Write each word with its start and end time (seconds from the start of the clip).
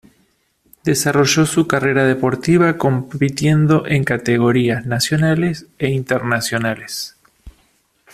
Desarrolló 0.83 1.45
su 1.45 1.67
carrera 1.67 2.05
deportiva 2.05 2.75
compitiendo 2.79 3.85
en 3.85 4.03
categorías 4.03 4.83
nacionales 4.87 5.67
e 5.77 5.89
internacionales. 5.91 7.17